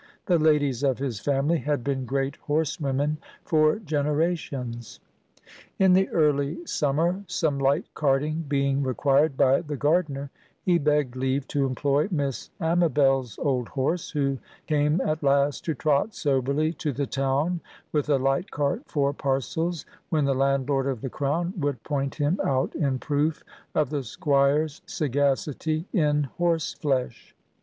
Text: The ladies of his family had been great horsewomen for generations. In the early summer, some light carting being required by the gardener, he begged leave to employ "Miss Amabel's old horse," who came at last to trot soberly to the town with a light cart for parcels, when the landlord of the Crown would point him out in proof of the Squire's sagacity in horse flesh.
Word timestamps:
The 0.25 0.39
ladies 0.39 0.81
of 0.81 0.97
his 0.97 1.19
family 1.19 1.59
had 1.59 1.83
been 1.83 2.07
great 2.07 2.35
horsewomen 2.37 3.19
for 3.45 3.77
generations. 3.77 4.99
In 5.77 5.93
the 5.93 6.09
early 6.09 6.65
summer, 6.65 7.23
some 7.27 7.59
light 7.59 7.85
carting 7.93 8.43
being 8.49 8.81
required 8.81 9.37
by 9.37 9.61
the 9.61 9.77
gardener, 9.77 10.31
he 10.63 10.79
begged 10.79 11.15
leave 11.15 11.47
to 11.49 11.67
employ 11.67 12.07
"Miss 12.09 12.49
Amabel's 12.59 13.37
old 13.37 13.69
horse," 13.69 14.09
who 14.09 14.39
came 14.65 14.99
at 15.01 15.21
last 15.21 15.65
to 15.65 15.75
trot 15.75 16.15
soberly 16.15 16.73
to 16.73 16.91
the 16.91 17.05
town 17.05 17.61
with 17.91 18.09
a 18.09 18.17
light 18.17 18.49
cart 18.49 18.81
for 18.87 19.13
parcels, 19.13 19.85
when 20.09 20.25
the 20.25 20.33
landlord 20.33 20.87
of 20.87 21.01
the 21.01 21.11
Crown 21.11 21.53
would 21.59 21.83
point 21.83 22.15
him 22.15 22.39
out 22.43 22.73
in 22.73 22.97
proof 22.97 23.43
of 23.75 23.91
the 23.91 24.01
Squire's 24.01 24.81
sagacity 24.87 25.85
in 25.93 26.23
horse 26.23 26.73
flesh. 26.73 27.35